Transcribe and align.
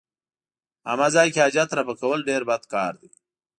عامه 0.87 1.07
ځای 1.15 1.27
کې 1.33 1.39
حاجت 1.45 1.69
رفع 1.77 1.95
کول 2.01 2.19
ډېر 2.29 2.41
بد 2.49 2.63
کار 2.73 2.93
دی. 3.01 3.09